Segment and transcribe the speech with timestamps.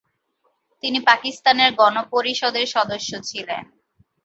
[0.83, 3.63] তিনি পাকিস্তানের গণপরিষদের সদস্য ছিলেন।